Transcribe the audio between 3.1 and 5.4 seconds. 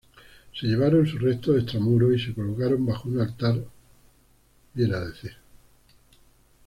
altar viene a decir..